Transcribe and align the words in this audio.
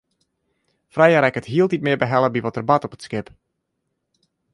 Freya 0.95 1.19
rekket 1.25 1.49
hieltyd 1.51 1.85
mear 1.87 1.99
behelle 2.03 2.29
by 2.33 2.41
wat 2.45 2.55
der 2.57 2.67
bart 2.69 2.85
op 2.87 2.95
it 2.95 3.05
skip. 3.07 3.27